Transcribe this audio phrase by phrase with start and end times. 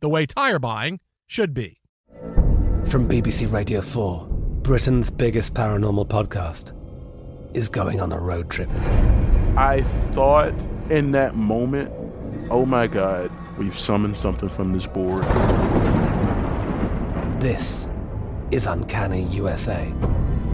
[0.00, 1.78] the way tire buying should be.
[2.86, 4.26] From BBC Radio 4,
[4.62, 6.72] Britain's biggest paranormal podcast
[7.54, 8.68] is going on a road trip.
[9.56, 10.54] I thought
[10.90, 11.90] in that moment,
[12.50, 15.24] oh my God, we've summoned something from this board.
[17.40, 17.90] This
[18.50, 19.92] is Uncanny USA.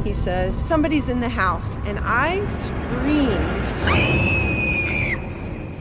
[0.05, 4.46] He says, Somebody's in the house, and I screamed.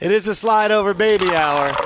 [0.00, 1.76] It is the slide over baby hour.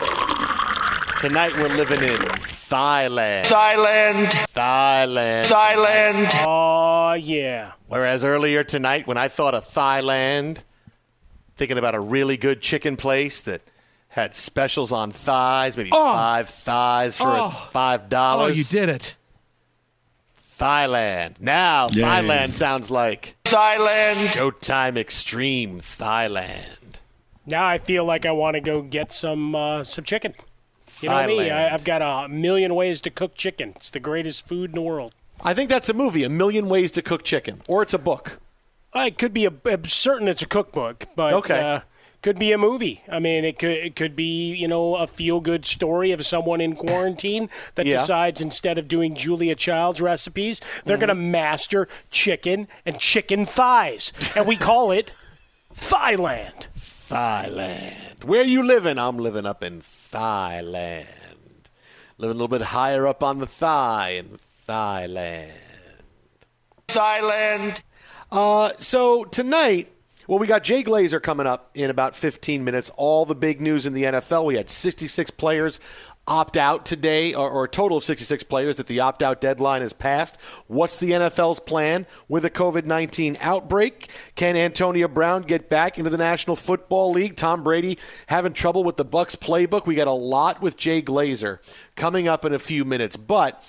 [1.20, 3.44] Tonight we're living in Thailand.
[3.44, 4.26] Thailand.
[4.54, 5.44] Thailand.
[5.46, 6.44] Thailand.
[6.46, 7.72] Oh, yeah.
[7.88, 10.62] Whereas earlier tonight, when I thought of Thailand,
[11.56, 13.62] thinking about a really good chicken place that
[14.08, 16.12] had specials on thighs, maybe Oh.
[16.12, 17.68] five thighs for Oh.
[17.72, 18.52] five dollars.
[18.52, 19.14] Oh, you did it.
[20.58, 21.40] Thailand.
[21.40, 22.20] Now Yeah.
[22.20, 24.28] Thailand sounds like Thailand.
[24.28, 26.83] Showtime Extreme Thailand.
[27.46, 30.34] Now I feel like I want to go get some uh, some chicken.
[31.00, 31.52] You know me, Thailand.
[31.70, 33.72] I, I've got a million ways to cook chicken.
[33.76, 35.12] It's the greatest food in the world.
[35.42, 38.38] I think that's a movie, A Million Ways to Cook Chicken, or it's a book.
[38.94, 41.58] Uh, It could be a, I'm certain it's a cookbook, but Okay.
[41.60, 41.80] uh,
[42.22, 43.02] could be a movie.
[43.10, 46.60] I mean, it could it could be you know a feel good story of someone
[46.62, 47.98] in quarantine that Yeah.
[47.98, 51.32] decides instead of doing Julia Child's recipes, they're going to Mm-hmm.
[51.32, 55.12] master chicken and chicken thighs, and we call it
[55.76, 56.68] Thailand.
[57.08, 58.24] Thailand.
[58.24, 58.98] Where you living?
[58.98, 61.06] I'm living up in Thailand.
[62.16, 65.50] Living a little bit higher up on the thigh in Thailand.
[66.88, 67.82] Thailand.
[68.32, 69.92] Uh, so tonight,
[70.26, 72.90] well, we got Jay Glazer coming up in about 15 minutes.
[72.96, 74.46] All the big news in the NFL.
[74.46, 75.80] We had 66 players
[76.26, 79.82] opt out today, or, or a total of 66 players that the opt out deadline
[79.82, 80.40] has passed.
[80.66, 84.08] What's the NFL's plan with a COVID 19 outbreak?
[84.34, 87.36] Can Antonio Brown get back into the National Football League?
[87.36, 89.86] Tom Brady having trouble with the Bucs playbook.
[89.86, 91.58] We got a lot with Jay Glazer
[91.96, 93.62] coming up in a few minutes, but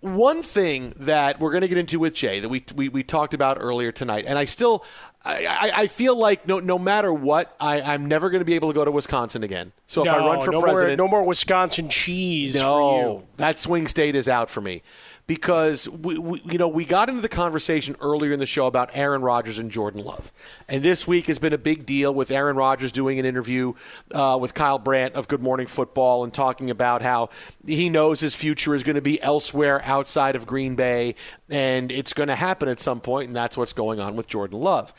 [0.00, 3.34] one thing that we're going to get into with Jay that we, we we talked
[3.34, 4.84] about earlier tonight, and I still
[5.24, 8.70] I, I, feel like no no matter what, I, I'm never going to be able
[8.70, 9.72] to go to Wisconsin again.
[9.86, 12.54] So if no, I run for no president, more, no more Wisconsin cheese.
[12.54, 13.26] for no, you.
[13.36, 14.82] that swing state is out for me
[15.30, 18.90] because we, we, you know we got into the conversation earlier in the show about
[18.94, 20.32] Aaron Rodgers and Jordan Love,
[20.68, 23.74] and this week has been a big deal with Aaron Rodgers doing an interview
[24.12, 27.30] uh, with Kyle Brandt of Good Morning Football and talking about how
[27.64, 31.14] he knows his future is going to be elsewhere outside of Green Bay,
[31.48, 34.58] and it's going to happen at some point, and that's what's going on with Jordan
[34.58, 34.92] Love.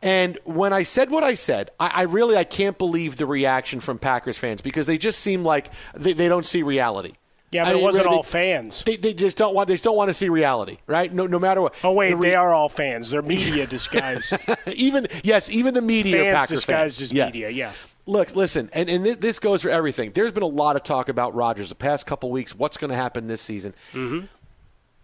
[0.00, 3.80] And when I said what I said, I, I really I can't believe the reaction
[3.80, 7.14] from Packers fans because they just seem like they, they don't see reality.
[7.52, 8.82] Yeah, but I it wasn't really, all they- fans.
[8.84, 11.12] They, they just don't want they just don't want to see reality, right?
[11.12, 11.74] No, no matter what.
[11.84, 13.10] Oh wait, The re- they are all fans.
[13.10, 14.34] They're media disguised.
[14.74, 17.02] even yes, even the media fans Packers disguised fans.
[17.10, 17.26] as Yes.
[17.34, 17.50] media.
[17.50, 17.72] Yeah.
[18.04, 20.10] Look, listen, and, and thi- this goes for everything.
[20.12, 22.52] There's been a lot of talk about Rodgers the past couple weeks.
[22.52, 23.74] What's going to happen this season?
[23.92, 24.26] Mm-hmm.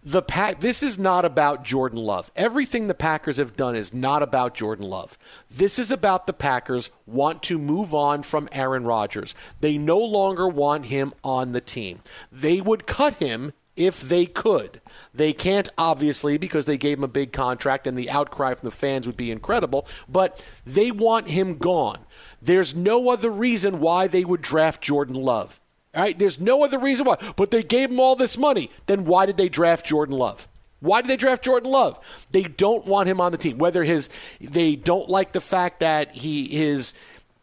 [0.01, 0.61] The pack.
[0.61, 2.31] This is not about Jordan Love.
[2.35, 5.17] Everything the Packers have done is not about Jordan Love.
[5.51, 9.35] This is about the Packers want to move on from Aaron Rodgers.
[9.59, 11.99] They no longer want him on the team.
[12.31, 14.81] They would cut him if they could.
[15.13, 18.75] They can't, obviously, because they gave him a big contract and the outcry from the
[18.75, 21.99] fans would be incredible, but they want him gone.
[22.41, 25.59] There's no other reason why they would draft Jordan Love.
[25.95, 27.17] All right, there's no other reason why.
[27.35, 28.69] But they gave him all this money.
[28.85, 30.47] Then why did they draft Jordan Love?
[30.81, 31.99] Why did they draft Jordan Love?
[32.31, 33.57] They don't want him on the team.
[33.57, 34.09] Whether his
[34.39, 36.93] they don't like the fact that he his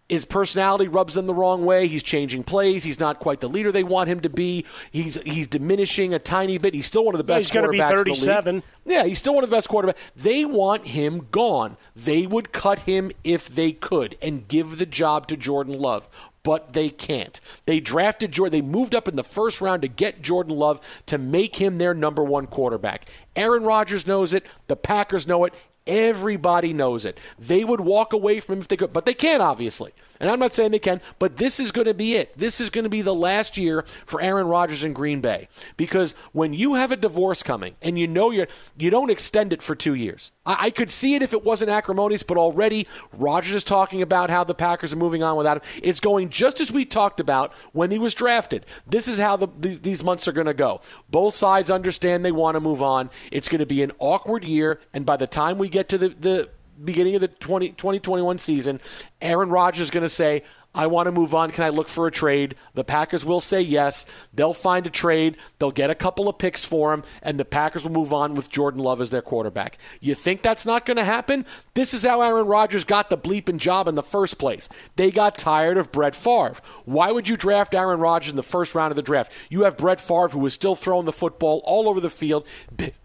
[0.08, 1.88] his personality rubs them the wrong way.
[1.88, 2.84] He's changing plays.
[2.84, 4.64] He's not quite the leader they want him to be.
[4.92, 6.72] He's he's diminishing a tiny bit.
[6.74, 8.14] He's still one of the Yeah, best he's gonna be quarterbacks in the league.
[8.14, 8.62] 37.
[8.86, 9.96] Yeah, he's still one of the best quarterbacks.
[10.14, 11.76] They want him gone.
[11.96, 16.08] They would cut him if they could and give the job to Jordan Love,
[16.46, 17.40] but they can't.
[17.66, 18.52] They drafted Jordan.
[18.52, 21.92] They moved up in the first round to get Jordan Love to make him their
[21.92, 23.06] number one quarterback.
[23.34, 24.46] Aaron Rodgers knows it.
[24.68, 25.52] The Packers know it.
[25.86, 27.18] Everybody knows it.
[27.38, 29.92] They would walk away from him if they could, but they can't, obviously.
[30.18, 32.36] And I'm not saying they can, but this is going to be it.
[32.36, 36.12] This is going to be the last year for Aaron Rodgers in Green Bay because
[36.32, 38.48] when you have a divorce coming and you know you're,
[38.78, 40.32] you don't extend it for two years.
[40.44, 44.30] I, I could see it if it wasn't acrimonious, but already Rodgers is talking about
[44.30, 45.80] how the Packers are moving on without him.
[45.82, 48.64] It's going just as we talked about when he was drafted.
[48.86, 50.80] This is how the, th- these months are going to go.
[51.10, 53.10] Both sides understand they want to move on.
[53.30, 56.08] It's going to be an awkward year, and by the time we get to the,
[56.08, 56.48] the
[56.82, 58.80] beginning of the 20, 2021 season,
[59.20, 60.42] Aaron Rodgers is going to say,
[60.76, 61.52] I want to move on.
[61.52, 62.54] Can I look for a trade?
[62.74, 64.04] The Packers will say yes.
[64.34, 65.38] They'll find a trade.
[65.58, 68.50] They'll get a couple of picks for him, and the Packers will move on with
[68.50, 69.78] Jordan Love as their quarterback.
[70.00, 71.46] You think that's not going to happen?
[71.72, 74.68] This is how Aaron Rodgers got the bleeping job in the first place.
[74.96, 76.56] They got tired of Brett Favre.
[76.84, 79.32] Why would you draft Aaron Rodgers in the first round of the draft?
[79.48, 82.46] You have Brett Favre, who is still throwing the football all over the field,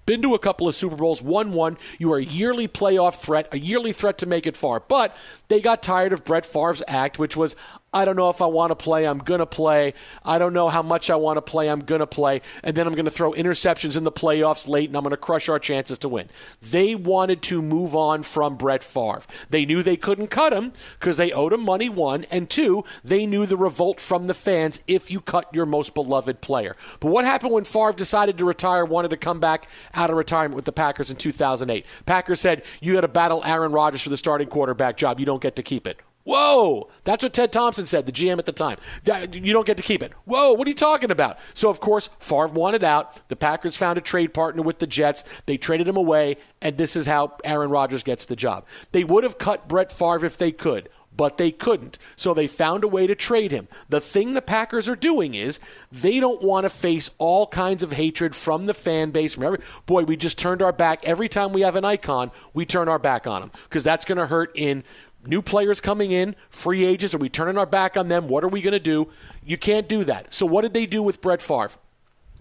[0.05, 1.77] been to a couple of Super Bowls, won one.
[1.99, 4.79] You are a yearly playoff threat, a yearly threat to make it far.
[4.79, 5.15] But
[5.47, 7.55] they got tired of Brett Favre's act, which was,
[7.93, 9.05] I don't know if I want to play.
[9.05, 9.93] I'm going to play.
[10.23, 11.69] I don't know how much I want to play.
[11.69, 12.41] I'm going to play.
[12.63, 15.17] And then I'm going to throw interceptions in the playoffs late and I'm going to
[15.17, 16.29] crush our chances to win.
[16.61, 19.23] They wanted to move on from Brett Favre.
[19.49, 20.71] They knew they couldn't cut him
[21.01, 22.25] because they owed him money, one.
[22.31, 26.39] And two, they knew the revolt from the fans if you cut your most beloved
[26.39, 26.77] player.
[27.01, 30.55] But what happened when Favre decided to retire, wanted to come back out of retirement
[30.55, 31.85] with the Packers in 2008?
[32.05, 35.19] Packers said, You got to battle Aaron Rodgers for the starting quarterback job.
[35.19, 35.99] You don't get to keep it.
[36.23, 36.89] Whoa!
[37.03, 38.77] That's what Ted Thompson said, the GM at the time.
[39.05, 40.13] That- You don't get to keep it.
[40.25, 41.37] Whoa, what are you talking about?
[41.53, 43.27] So, of course, Favre wanted out.
[43.27, 45.23] The Packers found a trade partner with the Jets.
[45.45, 48.65] They traded him away, and this is how Aaron Rodgers gets the job.
[48.91, 50.89] They would have cut Brett Favre if they could.
[51.13, 51.97] But they couldn't.
[52.15, 53.67] So they found a way to trade him.
[53.89, 55.59] The thing the Packers are doing is
[55.91, 59.37] they don't want to face all kinds of hatred from the fan base.
[59.37, 62.31] Every boy, we just turned our back every time we have an icon.
[62.53, 64.85] We turn our back on them because that's going to hurt in
[65.25, 67.13] new players coming in, free agents.
[67.13, 68.27] Are we turning our back on them?
[68.27, 69.09] What are we going to do?
[69.43, 70.33] You can't do that.
[70.33, 71.71] So what did they do with Brett Favre?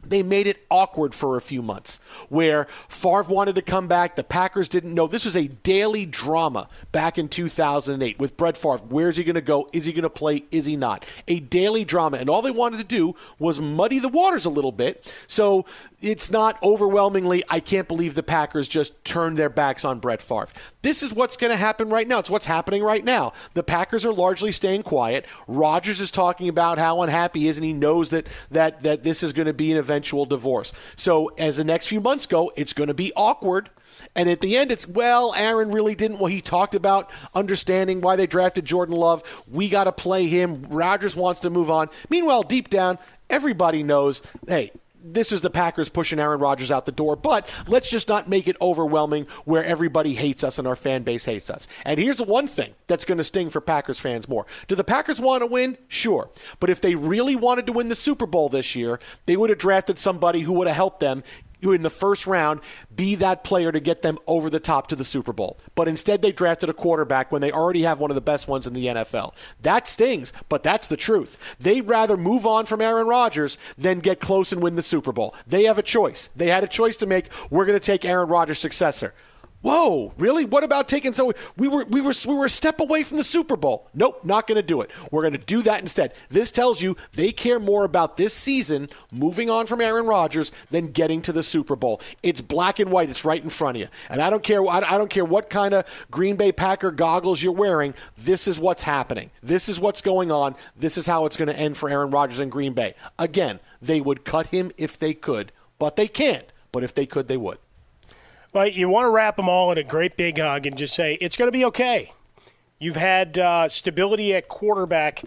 [0.03, 4.17] They made it awkward for a few months where Favre wanted to come back.
[4.17, 5.07] The Packers didn't know.
[5.07, 8.79] This was a daily drama back in 2008 with Brett Favre.
[8.89, 9.69] Where's he going to go?
[9.73, 10.45] Is he going to play?
[10.51, 11.05] Is he not?
[11.29, 12.17] A daily drama.
[12.17, 15.13] And all they wanted to do was muddy the waters a little bit.
[15.27, 15.65] So
[16.01, 20.49] it's not overwhelmingly, I can't believe the Packers just turned their backs on Brett Favre.
[20.83, 22.19] This is what's going to happen right now.
[22.21, 23.33] It's what's happening right now.
[23.55, 25.27] The Packers are largely staying quiet.
[25.47, 29.23] Rodgers is talking about how unhappy he is, and he knows that that that this
[29.23, 30.73] is going to be an eventual divorce.
[30.95, 33.71] So as the next few months go, it's going to be awkward.
[34.15, 36.19] And at the end, it's, well, Aaron really didn't.
[36.19, 39.45] Well, he talked about understanding why they drafted Jordan Love.
[39.51, 40.67] We got to play him.
[40.71, 41.89] Rodgers wants to move on.
[42.09, 44.71] Meanwhile, deep down, everybody knows, hey,
[45.03, 48.49] this is the Packers pushing Aaron Rodgers out the door, but let's just not make
[48.49, 51.67] it overwhelming where everybody hates us and our fan base hates us.
[51.85, 54.47] And here's the one thing that's going to sting for Packers fans more.
[54.69, 55.79] Do the Packers want to win?
[55.89, 56.31] Sure.
[56.59, 59.59] But if they really wanted to win the Super Bowl this year, they would have
[59.59, 61.23] drafted somebody who would have helped them
[61.63, 62.61] who in the first round
[62.95, 65.59] be that player to get them over the top to the Super Bowl.
[65.75, 68.67] But instead, they drafted a quarterback when they already have one of the best ones
[68.67, 69.35] in the NFL.
[69.61, 71.57] That stings, but that's the truth.
[71.59, 75.35] They'd rather move on from Aaron Rodgers than get close and win the Super Bowl.
[75.47, 76.29] They have a choice.
[76.35, 77.33] They had a choice to make.
[77.51, 79.15] We're going to take Aaron Rodgers' successor.
[79.63, 80.47] Whoa, really?
[80.47, 83.25] What about taking so we were we were we were a step away from the
[83.25, 83.89] Super Bowl.
[83.93, 84.91] Nope, not going to do it.
[85.11, 86.15] We're going to do that instead.
[86.31, 90.89] This tells you they care more about this season moving on from Aaron Rodgers than
[90.89, 92.01] getting to the Super Bowl.
[92.23, 93.11] It's black and white.
[93.11, 93.89] It's right in front of you.
[94.09, 97.53] And I don't care I don't care what kind of Green Bay Packer goggles you're
[97.53, 97.95] wearing.
[98.17, 99.31] This is what's happening.
[99.43, 100.57] This is what's going on.
[100.75, 102.95] This is how it's going to end for Aaron Rodgers in Green Bay.
[103.19, 106.51] Again, they would cut him if they could, but they can't.
[106.73, 107.59] But if they could, they would.
[108.53, 111.15] But you want to wrap them all in a great big hug and just say,
[111.21, 112.11] it's going to be okay.
[112.79, 115.23] You've had uh, stability at quarterback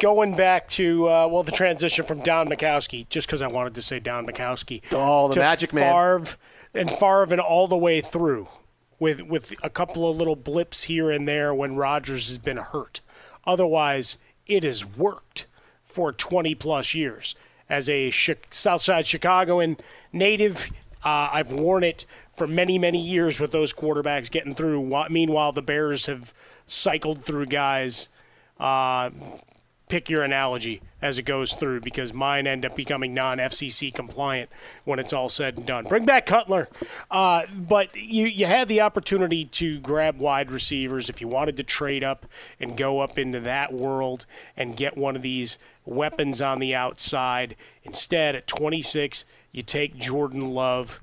[0.00, 3.82] going back to, uh, well, the transition from Don Majkowski, just because I wanted to
[3.82, 4.82] say Don Majkowski.
[4.92, 5.92] Oh, the magic man.
[5.92, 6.36] Favre,
[6.74, 8.48] and Favre and all the way through
[8.98, 13.00] with, with a couple of little blips here and there when Rodgers has been hurt.
[13.46, 15.46] Otherwise, it has worked
[15.84, 17.34] for 20 plus years.
[17.68, 18.12] As a
[18.50, 19.76] Southside Chicagoan
[20.12, 20.70] native,
[21.04, 24.92] uh, I've worn it for many, many years with those quarterbacks getting through.
[25.10, 26.34] Meanwhile, the Bears have
[26.66, 28.08] cycled through guys.
[28.58, 29.10] Uh,
[29.88, 34.50] pick your analogy as it goes through because mine end up becoming non FCC compliant
[34.84, 35.84] when it's all said and done.
[35.84, 36.68] Bring back Cutler.
[37.10, 41.62] Uh, but you, you had the opportunity to grab wide receivers if you wanted to
[41.62, 42.26] trade up
[42.58, 44.26] and go up into that world
[44.56, 47.56] and get one of these weapons on the outside.
[47.84, 51.00] Instead, at 26, you take Jordan Love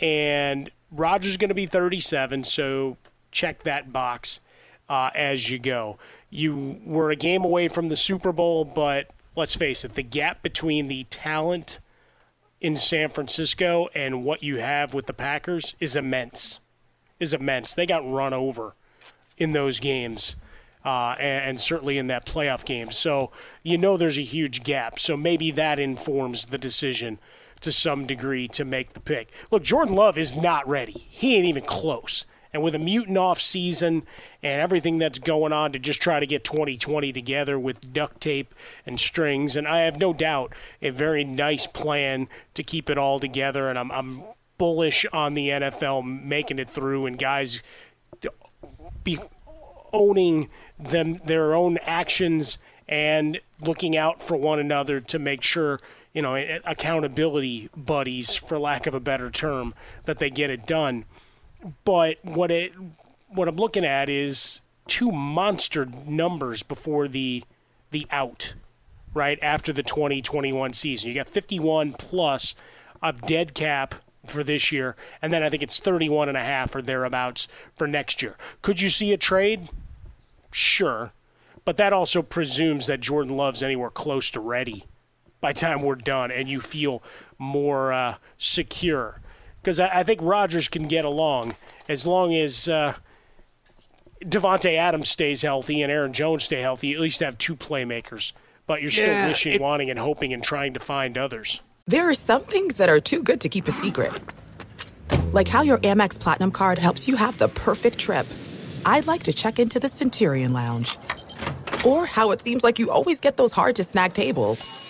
[0.00, 2.96] and Rodgers going to be 37, so
[3.30, 4.40] check that box
[4.88, 5.98] uh, as you go.
[6.30, 10.42] You were a game away from the Super Bowl, but let's face it, the gap
[10.42, 11.80] between the talent
[12.60, 16.60] in San Francisco and what you have with the Packers is immense.
[17.18, 17.74] Is immense.
[17.74, 18.74] They got run over
[19.36, 20.36] in those games.
[20.82, 22.90] Uh, and, and, certainly in that playoff game.
[22.90, 23.30] So
[23.62, 24.98] you know there's a huge gap.
[24.98, 27.18] So maybe that informs the decision
[27.60, 29.30] to some degree to make the pick.
[29.50, 31.06] Look, Jordan Love is not ready.
[31.08, 32.24] He ain't even close.
[32.52, 34.02] And with a mutant off season
[34.42, 38.54] and everything that's going on to just try to get 2020 together with duct tape
[38.84, 40.52] and strings, and I have no doubt
[40.82, 43.68] a very nice plan to keep it all together.
[43.68, 44.24] And I'm, I'm
[44.58, 47.62] bullish on the NFL making it through and guys
[49.04, 49.18] be
[49.92, 50.48] owning
[50.78, 55.80] them their own actions and looking out for one another to make sure
[56.12, 59.74] you know, accountability buddies, for lack of a better term,
[60.04, 61.04] that they get it done.
[61.84, 62.72] But what it
[63.28, 67.44] what I'm looking at is two monster numbers before the
[67.90, 68.54] the out,
[69.14, 71.08] right after the 2021 season.
[71.08, 72.54] You got 51 plus
[73.02, 76.74] of dead cap for this year, and then I think it's 31 and a half
[76.74, 78.36] or thereabouts for next year.
[78.62, 79.70] Could you see a trade?
[80.50, 81.12] Sure,
[81.64, 84.84] but that also presumes that Jordan Love's anywhere close to ready
[85.40, 87.02] by time we're done and you feel
[87.38, 89.20] more uh, secure.
[89.60, 91.54] Because I, I, think Rodgers can get along
[91.88, 92.94] as long as uh,
[94.24, 96.88] Davante Adams stays healthy and Aaron Jones stay healthy.
[96.88, 98.32] You at least have two playmakers,
[98.66, 101.60] but you're still yeah, wishing, it, wanting, and hoping and trying to find others.
[101.86, 104.12] There are some things that are too good to keep a secret,
[105.32, 108.26] like how your Amex Platinum card helps you have the perfect trip.
[108.86, 110.96] I'd like to check into the Centurion Lounge,
[111.84, 114.89] or how it seems like you always get those hard to snag tables.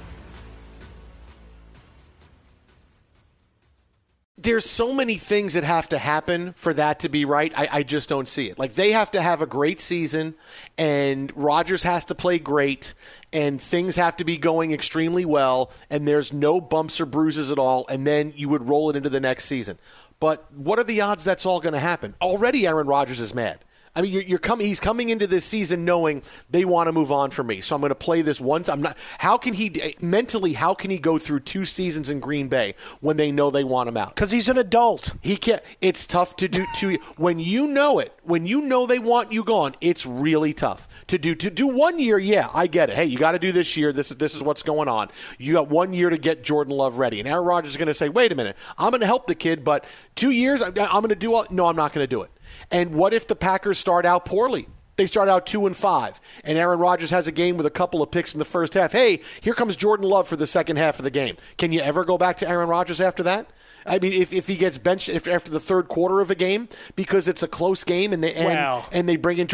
[4.43, 7.53] There's so many things that have to happen for that to be right.
[7.57, 8.57] I, I, just don't see it.
[8.57, 10.35] Like they have to have a great season,
[10.77, 12.93] and Rodgers has to play great,
[13.33, 17.59] and things have to be going extremely well, and there's no bumps or bruises at
[17.59, 19.77] all, and then you would roll it into the next season.
[20.19, 22.15] But what are the odds that's all going to happen?
[22.21, 23.59] Already, Aaron Rodgers is mad.
[23.93, 24.67] I mean, you're, you're coming.
[24.67, 27.81] He's coming into this season knowing they want to move on for me, so I'm
[27.81, 28.69] going to play this once.
[28.69, 28.97] I'm not.
[29.17, 30.53] How can he mentally?
[30.53, 33.89] How can he go through two seasons in Green Bay when they know they want
[33.89, 34.15] him out?
[34.15, 35.15] Because he's an adult.
[35.21, 35.61] He can't.
[35.81, 36.65] It's tough to do.
[36.77, 40.87] To when you know it, when you know they want you gone, it's really tough
[41.07, 41.35] to do.
[41.35, 42.95] To do one year, yeah, I get it.
[42.95, 43.91] Hey, you got to do this year.
[43.91, 45.09] This is this is what's going on.
[45.37, 47.93] You got one year to get Jordan Love ready, and Aaron Rodgers is going to
[47.93, 49.83] say, "Wait a minute, I'm going to help the kid, but
[50.15, 52.31] two years, I'm, I'm going to do all." No, I'm not going to do it.
[52.69, 54.67] And what if the Packers start out poorly?
[54.97, 58.03] They start out two and five, and Aaron Rodgers has a game with a couple
[58.03, 58.91] of picks in the first half.
[58.91, 61.37] Hey, here comes Jordan Love for the second half of the game.
[61.57, 63.49] Can you ever go back to Aaron Rodgers after that?
[63.85, 66.69] I mean, if, if he gets benched if, after the third quarter of a game
[66.95, 68.85] because it's a close game and they and, wow.
[68.91, 69.47] and they bring in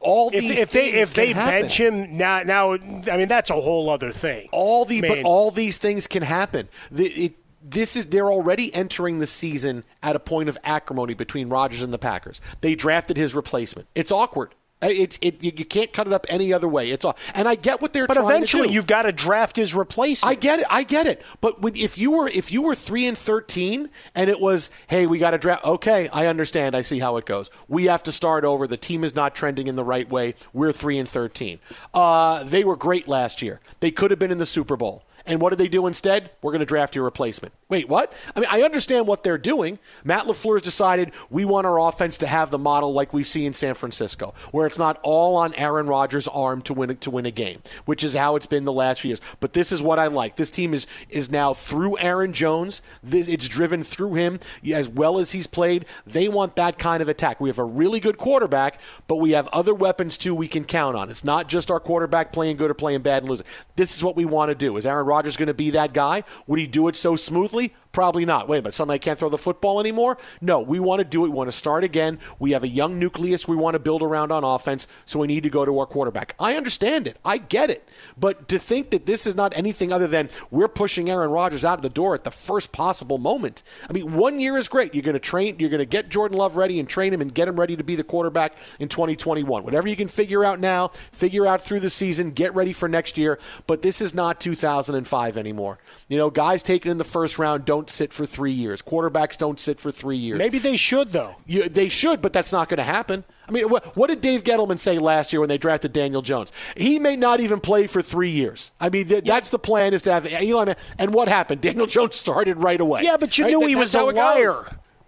[0.00, 1.62] all if, these if they if they happen.
[1.62, 4.48] bench him now now I mean that's a whole other thing.
[4.52, 5.10] All the Man.
[5.10, 6.68] but all these things can happen.
[6.90, 7.41] The, it,
[7.72, 11.92] this is they're already entering the season at a point of acrimony between Rodgers and
[11.92, 12.40] the Packers.
[12.60, 13.88] They drafted his replacement.
[13.94, 14.54] It's awkward.
[14.82, 16.90] It's it you can't cut it up any other way.
[16.90, 18.58] It's all, and I get what they're but trying eventually to do.
[18.58, 20.30] But eventually you've got to draft his replacement.
[20.30, 20.66] I get it.
[20.68, 21.22] I get it.
[21.40, 25.06] But when, if you were if you were three and thirteen and it was hey
[25.06, 27.48] we got to draft okay I understand I see how it goes.
[27.68, 28.66] We have to start over.
[28.66, 30.34] The team is not trending in the right way.
[30.52, 31.60] We're three and thirteen.
[31.94, 33.60] Uh, they were great last year.
[33.78, 35.04] They could have been in the Super Bowl.
[35.26, 36.30] And what do they do instead?
[36.42, 37.54] We're going to draft your replacement.
[37.68, 38.12] Wait, what?
[38.36, 39.78] I mean, I understand what they're doing.
[40.04, 43.46] Matt LaFleur has decided we want our offense to have the model like we see
[43.46, 47.24] in San Francisco, where it's not all on Aaron Rodgers' arm to win to win
[47.26, 49.20] a game, which is how it's been the last few years.
[49.40, 50.36] But this is what I like.
[50.36, 52.82] This team is is now through Aaron Jones.
[53.02, 54.40] This, it's driven through him
[54.72, 55.86] as well as he's played.
[56.06, 57.40] They want that kind of attack.
[57.40, 60.96] We have a really good quarterback, but we have other weapons too we can count
[60.96, 61.08] on.
[61.10, 63.46] It's not just our quarterback playing good or playing bad and losing.
[63.76, 64.76] This is what we want to do.
[64.76, 66.24] Is Aaron Rodgers going to be that guy?
[66.46, 67.74] Would he do it so smoothly?
[67.92, 68.48] Probably not.
[68.48, 70.16] Wait minute, suddenly I can't throw the football anymore?
[70.40, 71.28] No, we want to do it.
[71.28, 72.18] We want to start again.
[72.38, 75.42] We have a young nucleus we want to build around on offense, so we need
[75.42, 76.34] to go to our quarterback.
[76.38, 77.18] I understand it.
[77.24, 77.86] I get it.
[78.18, 81.78] But to think that this is not anything other than we're pushing Aaron Rodgers out
[81.78, 83.62] of the door at the first possible moment.
[83.88, 84.94] I mean, one year is great.
[84.94, 87.34] You're going to train, you're going to get Jordan Love ready and train him and
[87.34, 89.64] get him ready to be the quarterback in 2021.
[89.64, 93.18] Whatever you can figure out now, figure out through the season, get ready for next
[93.18, 93.38] year.
[93.66, 95.78] But this is not 2005 anymore.
[96.08, 98.80] You know, guys taken in the first round don't don't sit for three years.
[98.80, 100.38] Quarterbacks don't sit for three years.
[100.38, 101.34] Maybe they should, though.
[101.46, 103.24] You, they should, but that's not going to happen.
[103.48, 106.52] I mean, what, what, did Dave Gettleman say last year when they drafted Daniel Jones?
[106.76, 108.70] He may not even play for three years.
[108.80, 109.34] I mean, th- yeah.
[109.34, 110.74] that's the plan is to have Eli.
[110.96, 111.60] And what happened?
[111.60, 113.02] Daniel Jones started right away.
[113.02, 113.50] Yeah, but you right?
[113.50, 114.52] knew he was a liar.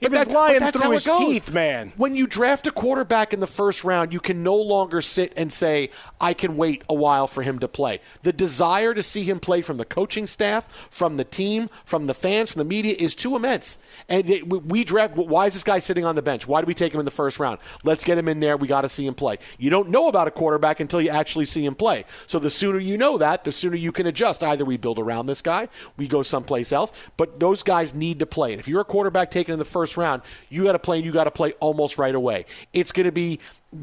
[0.04, 1.18] He but was lying that's through how his it goes.
[1.18, 1.92] teeth, man.
[1.96, 5.52] When you draft a quarterback in the first round, you can no longer sit and
[5.52, 5.90] say,
[6.20, 8.00] I can wait a while for him to play.
[8.22, 12.14] The desire to see him play from the coaching staff, from the team, from the
[12.14, 13.78] fans, from the media is too immense.
[14.08, 16.46] And it, we draft, why is this guy sitting on the bench?
[16.46, 17.58] Why do we take him in the first round?
[17.82, 18.56] Let's get him in there.
[18.56, 19.38] We got to see him play.
[19.58, 22.04] You don't know about a quarterback until you actually see him play.
[22.26, 24.42] So the sooner you know that, the sooner you can adjust.
[24.42, 28.26] Either we build around this guy, we go someplace else, but those guys need to
[28.26, 28.52] play.
[28.52, 31.12] And if you're a quarterback taken in the first round, you got to play you
[31.12, 32.46] got to play almost right away.
[32.72, 33.40] It's going to be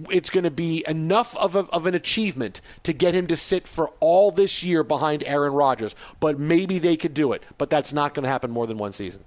[0.10, 3.68] it's going to be enough of, a, of an achievement to get him to sit
[3.68, 5.96] for all this year behind Aaron Rodgers.
[6.20, 7.44] But maybe they could do it.
[7.58, 9.26] But that's not going to happen more than one season.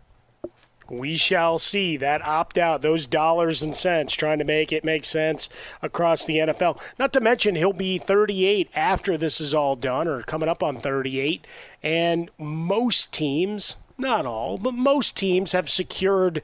[0.90, 5.04] We shall see that opt out, those dollars and cents, trying to make it make
[5.04, 5.48] sense
[5.80, 6.78] across the NFL.
[6.98, 10.76] Not to mention, he'll be 38 after this is all done, or coming up on
[10.76, 11.46] 38.
[11.82, 16.42] And most teams, not all, but most teams have secured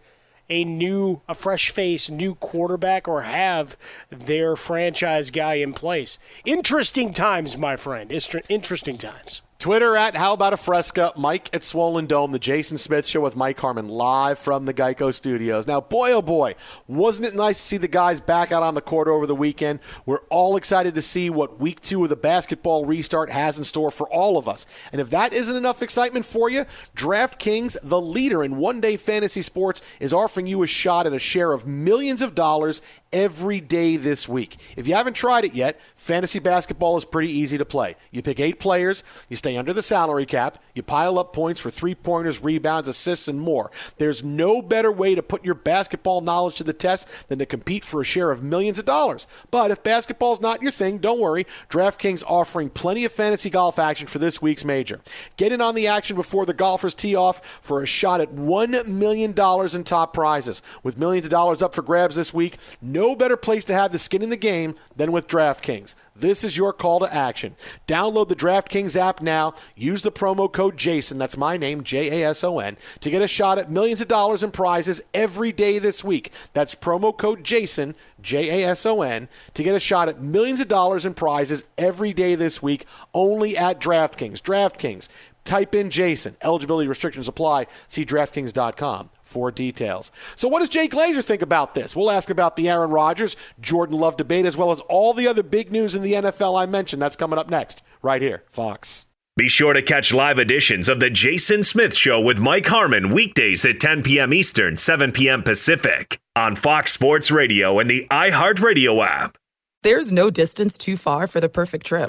[0.51, 3.77] a new, a fresh face, new quarterback, or have
[4.11, 6.19] their franchise guy in place.
[6.45, 8.13] Interesting times, my friend.
[8.49, 9.43] Interesting times.
[9.61, 13.37] Twitter at How About a Fresca, Mike at Swollen Dome, the Jason Smith Show with
[13.37, 15.67] Mike Harmon live from the Geico Studios.
[15.67, 16.55] Now, boy, oh boy,
[16.89, 19.81] wasn't it nice to see the guys back out on the court over the weekend?
[20.07, 23.91] We're all excited to see what week two of the basketball restart has in store
[23.91, 24.65] for all of us.
[24.93, 26.65] And if that isn't enough excitement for you,
[26.97, 31.19] DraftKings, the leader in one day fantasy sports, is offering you a shot at a
[31.19, 32.81] share of millions of dollars
[33.13, 34.57] every day this week.
[34.77, 37.97] If you haven't tried it yet, fantasy basketball is pretty easy to play.
[38.11, 41.71] You pick eight players, you stay under the salary cap, you pile up points for
[41.71, 43.71] three pointers, rebounds, assists, and more.
[43.99, 47.85] There's no better way to put your basketball knowledge to the test than to compete
[47.85, 49.27] for a share of millions of dollars.
[49.51, 51.47] But if basketball's not your thing, don't worry.
[51.69, 55.01] DraftKings offering plenty of fantasy golf action for this week's major.
[55.37, 58.87] Get in on the action before the golfers tee off for a shot at $1
[58.87, 60.63] million in top prizes.
[60.83, 63.99] With millions of dollars up for grabs this week, no better place to have the
[63.99, 65.95] skin in the game than with DraftKings.
[66.15, 67.57] This is your call to action.
[67.87, 69.55] Download the DraftKings app now.
[69.75, 73.23] Use the promo code JASON, that's my name, J A S O N, to get
[73.23, 76.31] a shot at millions of dollars in prizes every day this week.
[76.53, 80.61] That's promo code JASON, J A S O N, to get a shot at millions
[80.61, 82.85] of dollars in prizes every day this week
[83.15, 84.43] only at DraftKings.
[84.43, 85.09] DraftKings.
[85.51, 86.37] Type in Jason.
[86.43, 87.67] Eligibility restrictions apply.
[87.89, 90.13] See DraftKings.com for details.
[90.37, 91.97] So, what does Jay Glazer think about this?
[91.97, 95.43] We'll ask about the Aaron Rodgers, Jordan Love debate, as well as all the other
[95.43, 97.03] big news in the NFL I mentioned.
[97.03, 99.07] That's coming up next, right here, Fox.
[99.37, 103.65] Be sure to catch live editions of The Jason Smith Show with Mike Harmon weekdays
[103.65, 104.33] at 10 p.m.
[104.33, 105.43] Eastern, 7 p.m.
[105.43, 109.37] Pacific on Fox Sports Radio and the iHeartRadio app.
[109.83, 112.09] There's no distance too far for the perfect trip.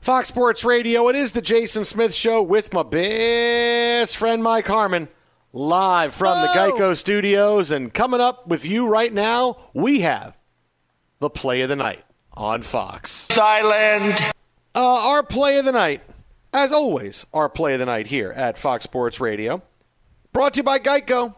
[0.00, 5.08] Fox Sports Radio, it is the Jason Smith Show with my best friend Mike Harmon,
[5.52, 6.46] live from Whoa.
[6.46, 7.70] the Geico Studios.
[7.70, 10.38] And coming up with you right now, we have
[11.18, 13.10] the play of the night on Fox.
[13.10, 14.32] Silent.
[14.74, 16.00] Uh, our play of the night,
[16.54, 19.62] as always, our play of the night here at Fox Sports Radio,
[20.32, 21.34] brought to you by Geico.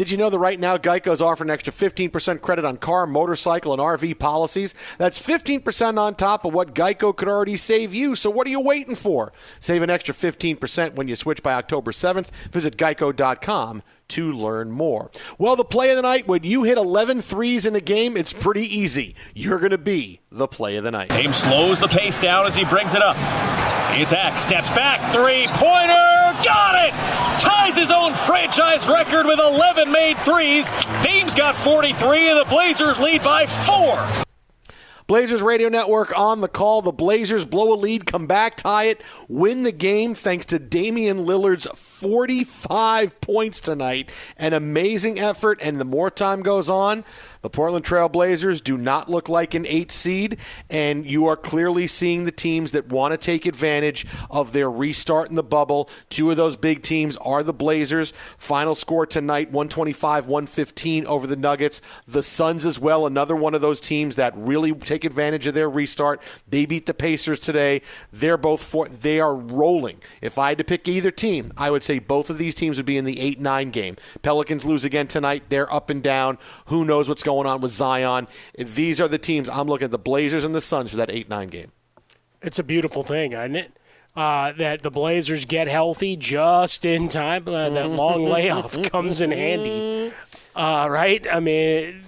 [0.00, 3.06] Did you know that right now Geico is offering an extra 15% credit on car,
[3.06, 4.74] motorcycle, and RV policies?
[4.96, 8.14] That's 15% on top of what Geico could already save you.
[8.14, 9.30] So what are you waiting for?
[9.58, 12.30] Save an extra 15% when you switch by October 7th.
[12.50, 15.10] Visit geico.com to learn more.
[15.36, 18.32] Well, the play of the night, when you hit 11 threes in a game, it's
[18.32, 19.14] pretty easy.
[19.34, 21.10] You're going to be the play of the night.
[21.10, 23.16] Dame slows the pace down as he brings it up.
[23.92, 26.92] It's Axe, steps back, three pointer, got it!
[27.40, 30.70] Ties his own franchise record with 11 made threes.
[31.02, 34.24] Team's got 43, and the Blazers lead by four.
[35.10, 36.82] Blazers Radio Network on the call.
[36.82, 41.24] The Blazers blow a lead, come back, tie it, win the game thanks to Damian
[41.24, 44.08] Lillard's 45 points tonight.
[44.36, 47.04] An amazing effort, and the more time goes on,
[47.42, 51.86] the Portland Trail Blazers do not look like an eight seed, and you are clearly
[51.86, 55.88] seeing the teams that want to take advantage of their restart in the bubble.
[56.10, 58.12] Two of those big teams are the Blazers.
[58.36, 61.80] Final score tonight 125 115 over the Nuggets.
[62.06, 65.70] The Suns, as well, another one of those teams that really take advantage of their
[65.70, 66.20] restart.
[66.48, 67.80] They beat the Pacers today.
[68.12, 70.00] They're both for, they are rolling.
[70.20, 72.86] If I had to pick either team, I would say both of these teams would
[72.86, 73.96] be in the 8 9 game.
[74.22, 75.44] Pelicans lose again tonight.
[75.48, 76.38] They're up and down.
[76.66, 78.26] Who knows what's going going on with Zion.
[78.58, 81.28] These are the teams I'm looking at the Blazers and the Suns for that 8
[81.28, 81.70] 9 game.
[82.42, 83.72] It's a beautiful thing, isn't it?
[84.16, 87.46] Uh, that the Blazers get healthy just in time.
[87.46, 90.12] Uh, that long layoff comes in handy,
[90.56, 91.24] uh, right?
[91.32, 92.02] I mean,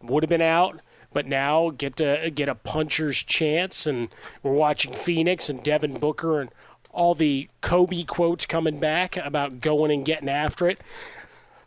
[0.00, 0.80] would have been out,
[1.12, 3.84] but now get to get a puncher's chance.
[3.84, 4.10] And
[4.44, 6.50] we're watching Phoenix and Devin Booker and
[6.92, 10.80] all the Kobe quotes coming back about going and getting after it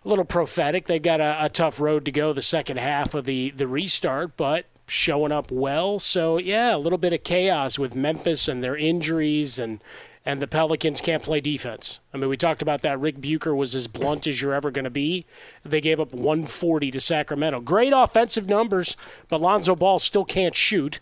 [0.04, 0.86] a little prophetic.
[0.86, 4.36] They got a, a, tough road to go the second half of the, the restart,
[4.38, 6.00] but showing up well.
[6.00, 9.82] So, yeah, a little bit of chaos with Memphis and their injuries, and,
[10.26, 12.00] and the Pelicans can't play defense.
[12.14, 13.00] I mean, we talked about that.
[13.00, 15.26] Rick Bucher was as blunt as you're ever going to be.
[15.64, 17.62] They gave up 140 to Sacramento.
[17.62, 18.98] Great offensive numbers,
[19.30, 21.00] but Lonzo Ball still can't shoot,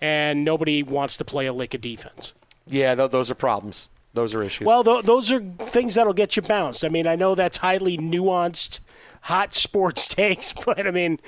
[0.00, 2.32] and nobody wants to play a lick of defense.
[2.66, 3.88] Yeah, th- those are problems.
[4.16, 4.66] Those are issues.
[4.66, 6.84] Well, th- those are things that'll get you bounced.
[6.84, 8.80] I mean, I know that's highly nuanced,
[9.22, 11.20] hot sports takes, but I mean,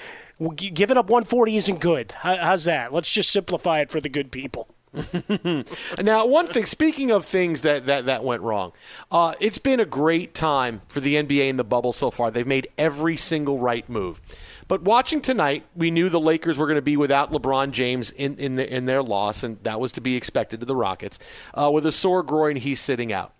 [0.56, 2.12] giving up 140 isn't good.
[2.12, 2.92] How's that?
[2.92, 4.68] Let's just simplify it for the good people.
[6.02, 6.64] now, one thing.
[6.64, 8.72] Speaking of things that that, that went wrong,
[9.10, 12.30] uh, it's been a great time for the NBA in the bubble so far.
[12.30, 14.20] They've made every single right move.
[14.68, 18.36] But watching tonight, we knew the Lakers were going to be without LeBron James in
[18.36, 21.18] in, the, in their loss, and that was to be expected to the Rockets.
[21.54, 23.34] Uh, with a sore groin, he's sitting out.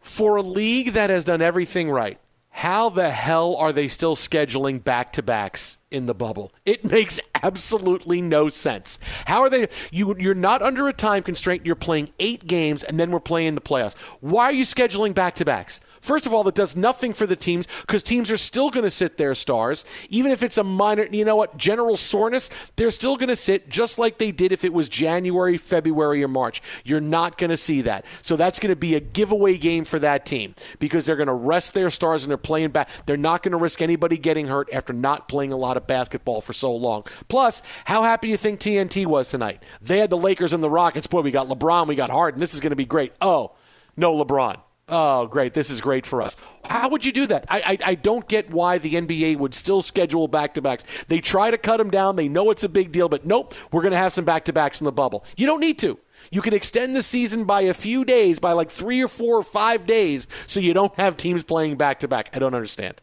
[0.00, 2.18] For a league that has done everything right,
[2.50, 6.52] how the hell are they still scheduling back to backs in the bubble.
[6.64, 8.98] It makes absolutely no sense.
[9.26, 9.68] How are they?
[9.90, 11.66] You, you're not under a time constraint.
[11.66, 13.96] You're playing eight games, and then we're playing the playoffs.
[14.20, 15.80] Why are you scheduling back to backs?
[16.00, 18.90] First of all, that does nothing for the teams because teams are still going to
[18.90, 21.04] sit their stars, even if it's a minor.
[21.04, 21.58] You know what?
[21.58, 25.58] General soreness, they're still going to sit just like they did if it was January,
[25.58, 26.62] February, or March.
[26.84, 28.06] You're not going to see that.
[28.22, 31.34] So that's going to be a giveaway game for that team because they're going to
[31.34, 32.88] rest their stars and they're playing back.
[33.04, 36.40] They're not going to risk anybody getting hurt after not playing a lot of basketball
[36.40, 37.04] for so long.
[37.28, 39.62] Plus, how happy do you think TNT was tonight?
[39.80, 41.06] They had the Lakers and the Rockets.
[41.06, 42.40] Boy, we got LeBron, we got Harden.
[42.40, 43.12] This is going to be great.
[43.20, 43.52] Oh,
[43.96, 44.60] no LeBron.
[44.90, 45.54] Oh, great.
[45.54, 46.36] This is great for us.
[46.64, 47.46] How would you do that?
[47.48, 50.84] I, I, I don't get why the NBA would still schedule back to backs.
[51.06, 52.16] They try to cut them down.
[52.16, 54.52] They know it's a big deal, but nope, we're going to have some back to
[54.52, 55.24] backs in the bubble.
[55.36, 55.98] You don't need to.
[56.32, 59.42] You can extend the season by a few days, by like three or four or
[59.42, 62.30] five days, so you don't have teams playing back to back.
[62.34, 63.00] I don't understand.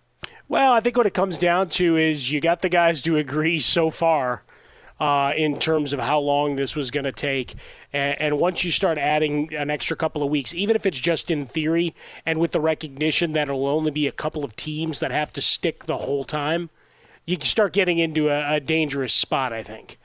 [0.50, 3.60] Well, I think what it comes down to is you got the guys to agree
[3.60, 4.44] so far
[4.98, 7.56] uh, in terms of how long this was going to take.
[7.92, 11.30] And, and, once you start adding an extra couple of weeks, even if it's just
[11.30, 11.94] in theory
[12.26, 15.42] and with the recognition that it'll only be a couple of teams that have to
[15.42, 16.70] stick the whole time,
[17.26, 20.00] you start getting into a, a dangerous spot, I think.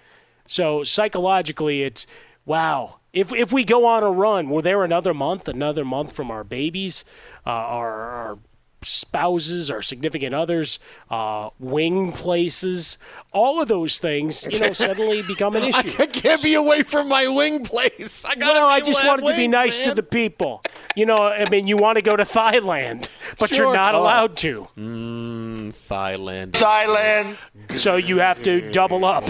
[0.45, 2.07] So psychologically, it's
[2.45, 2.99] wow.
[3.13, 6.45] If, if we go on a run, we're there another month, another month from our
[6.45, 7.05] babies,
[7.47, 8.39] uh, our, our
[8.83, 10.79] spouses or significant others,
[11.11, 12.99] uh, wing places,
[13.33, 15.93] all of those things, you know, suddenly become an issue.
[15.99, 18.25] I can't be away from my wing place.
[18.25, 18.55] I got.
[18.55, 19.89] No, I just wanted wings, to be nice man.
[19.91, 20.63] to the people.
[20.97, 23.67] You know, I mean, you want to go to Thailand, but Sure.
[23.67, 24.01] you're not Oh.
[24.03, 24.69] allowed to.
[24.79, 26.53] Mm, Thailand.
[26.53, 27.37] Thailand.
[27.79, 29.25] So you have to double up.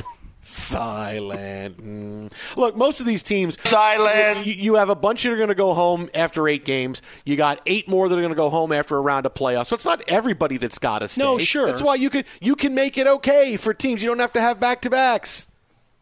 [0.70, 1.74] Thailand.
[1.74, 2.56] Mm.
[2.56, 4.44] Look, most of these teams, Thailand.
[4.46, 7.02] You, you have a bunch that are going to go home after eight games.
[7.24, 9.66] You got eight more that are going to go home after a round of playoffs.
[9.66, 11.22] So it's not everybody that's got to stay.
[11.22, 11.66] No, sure.
[11.66, 14.02] That's why you can you can make it okay for teams.
[14.02, 15.48] You don't have to have back to backs.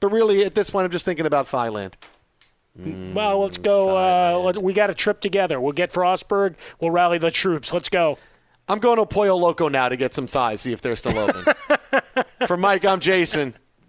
[0.00, 1.92] But really, at this point, I'm just thinking about Thailand.
[3.14, 3.96] Well, let's go.
[3.96, 5.60] Uh, let, we got a trip together.
[5.60, 6.54] We'll get Frostburg.
[6.80, 7.72] We'll rally the troops.
[7.72, 8.16] Let's go.
[8.68, 11.44] I'm going to Pollo Loco now to get some thighs, see if they're still open.
[12.46, 13.54] For Mike, I'm Jason.